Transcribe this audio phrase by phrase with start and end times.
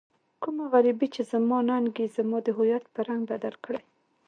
[0.41, 3.81] کومه غريبي چې زما ننګ يې زما د هويت په رنګ بدل کړی.